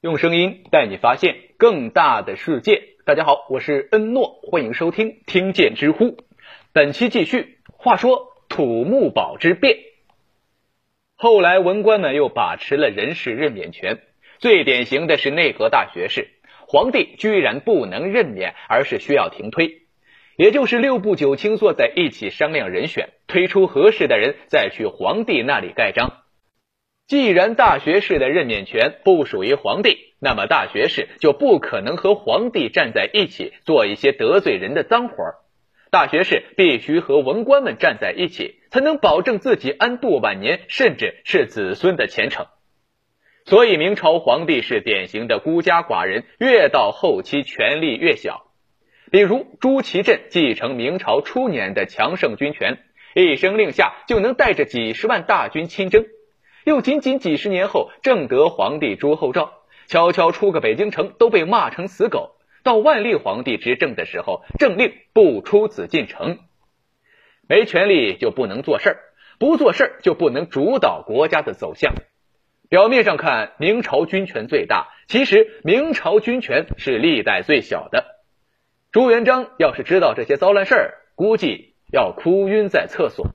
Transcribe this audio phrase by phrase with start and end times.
[0.00, 2.84] 用声音带你发现更大的世界。
[3.04, 6.18] 大家好，我是恩诺，欢迎收听听见知乎。
[6.72, 7.58] 本期继续。
[7.66, 9.76] 话说土木堡之变，
[11.16, 13.98] 后来文官们又把持了人事任免权。
[14.38, 16.28] 最典型的是内阁大学士，
[16.68, 19.82] 皇帝居然不能任免，而是需要停推。
[20.36, 26.17] 也就是六部九卿坐在一起商量人选，推出合适的人，再去皇帝那里盖章。
[27.08, 35.36] 既然大学士的任免权不属于皇帝，那么大学士就不可能和皇帝站在一起做一些得罪人的脏活儿
[35.90, 42.46] 大学士必须和文官们站在一起，才能保证自己安度晚年，甚至是子孙的前程。
[43.46, 48.50] 所以明朝皇帝是典型的孤家寡人，越到后期权力越小。
[49.10, 52.76] 比如朱祁镇继承明朝初年的强盛军权，
[53.14, 56.02] 一声令下就能带着几十万大军亲征；
[56.64, 59.52] 又仅仅几十年后，正德皇帝朱厚照
[59.86, 62.36] 悄悄出个北京城，都被骂成死狗。
[62.62, 66.38] 到万历皇帝执政的时候，政令不出紫禁城，
[67.48, 68.98] 没权力就不能做事儿，
[69.38, 71.94] 不做事儿就不能主导国家的走向。
[72.68, 78.04] 表面上看明朝军权最大，其实明朝军权是历代最小的。
[78.92, 83.28] 朱元璋要是知道这些糟烂事儿，估计要哭晕在厕所。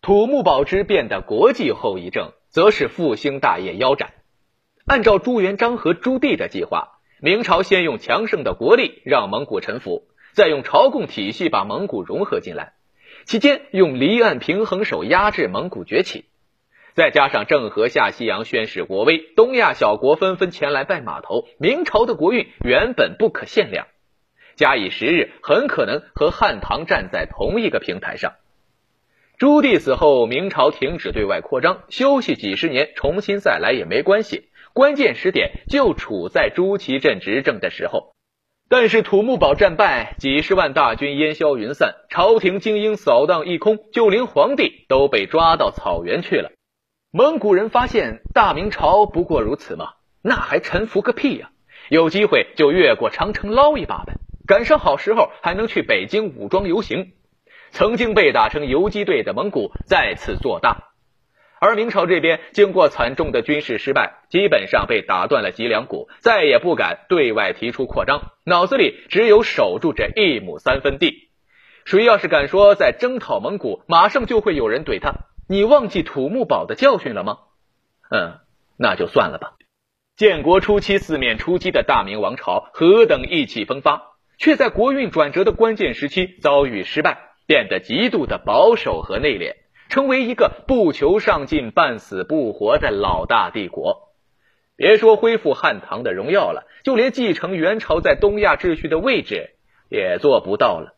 [0.00, 4.12] 土木堡之变的国际后遗症，则是复兴大业腰斩。
[4.86, 12.72] 按照朱元璋和朱棣的计划，明朝先用强盛的国力让蒙古臣服，再用朝贡体系把蒙古融合进来，
[13.24, 16.24] 期间用离岸平衡手压制蒙古崛起。
[16.94, 23.86] 再加上郑和下西洋宣示国威，东亚小国纷纷前来拜码头，明朝的国运原本不可限量。
[24.56, 28.32] 假以时日，很可能和汉唐站在同一个平台上。
[29.38, 34.48] 朱棣死后，明朝停止对外扩张，休息几十年，重新再来也没关系。
[34.72, 38.16] 关键时点就处在朱祁镇执政的时候。
[38.68, 46.50] 但是土木堡战败，几十万大军烟消云散，朝廷精英扫荡一空，就连皇帝都被抓到草原去了。
[47.12, 49.92] 蒙古人发现大明朝不过如此吗？
[50.20, 51.52] 那还臣服个屁呀！
[51.90, 54.14] 有机会就越过长城捞一把呗，
[54.48, 57.12] 赶上好时候还能去北京武装游行。
[57.70, 60.90] 曾经被打成游击队的蒙古再次做大，
[61.60, 71.28] 而明朝这边经过惨重的军事失败，基本上被打断了脊梁骨，再也不敢对外提出扩张，脑子里只有守住这一亩三分地。
[71.84, 75.26] 谁要是敢说在征讨蒙古，马上就会有人怼他。
[75.48, 77.38] 你忘记土木堡的教训了吗？
[78.10, 78.40] 嗯，
[78.76, 79.54] 那就算了吧。
[80.14, 84.02] 建国初期四面出击的大明王朝何等意气风发，
[84.36, 89.54] 却在国运转折的关键时期遭遇失败，变得极度的保守和内敛，
[89.88, 94.10] 成为一个不求上进、半死不活的老大帝国。
[94.76, 99.56] 别说恢复汉唐的荣耀了，就连继承元朝在东亚秩序的位置
[99.88, 100.94] 也做不到了。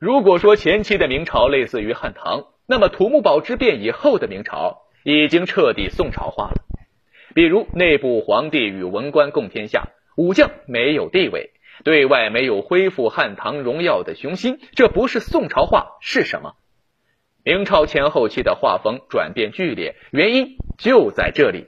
[0.00, 6.62] 如果说前期的明朝类似于汉唐，那么，土木堡之变以后的明朝已经彻底宋朝化了。
[7.34, 11.50] 比如，内部皇帝与文官共天下，武将没有地位，
[11.82, 16.54] 对外没有恢复汉唐荣耀的雄心，这不是宋朝化是什么？
[17.42, 21.66] 明朝前后期的画风转变剧烈，原因就在这里。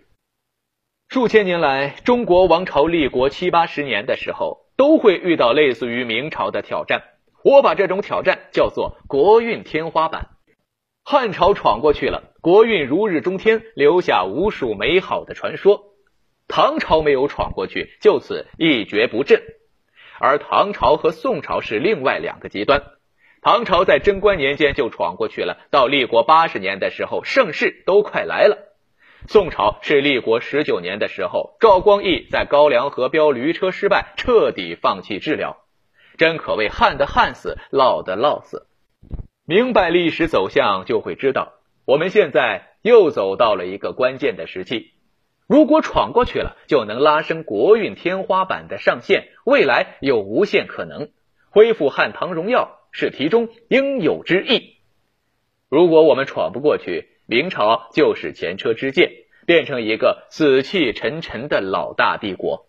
[1.09, 7.03] 数千年来，中国王朝立国七八十年的时候，都会遇到类似于明朝的挑战。
[7.45, 10.31] 我把这种挑战叫做国运天花板。
[11.05, 15.93] 汉朝闯过去了，国运如日中天，留下无数美好的传说。
[16.49, 19.43] 唐朝没有闯过去，就此一蹶不振。
[20.21, 22.83] 而唐朝和宋朝是另外两个极端。
[23.43, 28.59] 唐朝在贞观年间就闯过去了，到立国八十年的时候，盛世都快来了。
[29.29, 35.59] 宋朝是立国十九年的时候，赵光义在高梁河飙驴车失败，彻底放弃治疗，
[36.17, 38.67] 真可谓旱的旱死，涝的涝死。
[39.47, 41.53] 明白历史走向，就会知道
[41.85, 44.93] 我们现在又走到了一个关键的时期。
[45.47, 51.11] 如果闯过去了，就能拉升国运天花板的上限，未来有无限可能
[51.51, 54.77] 恢复汉唐荣耀，是题中应有之义。
[55.69, 59.13] 如果我们闯不过去，明朝就是前车之鉴，
[59.47, 62.67] 变成一个死气沉沉的老大帝国。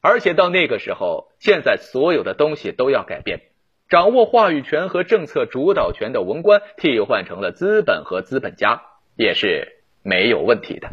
[0.00, 3.40] 而且到那个时候，现在所有的东西都要改变。
[3.88, 8.82] 掌握话语权和政策主导权的文官替换成了资本和资本家，
[9.16, 10.88] 也是没有问题的。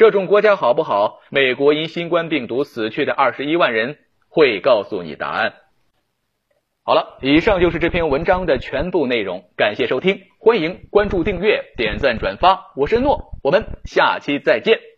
[0.00, 1.20] 这种国家好不好？
[1.28, 3.98] 美国因新冠病毒死去的二十一万人
[4.30, 5.52] 会告诉你答案。
[6.82, 12.72] 好了，以上就是这篇文章的全部内容，感谢收听，欢迎关注、订阅、点赞、转发。
[12.76, 14.89] 我是诺，我们下期再见。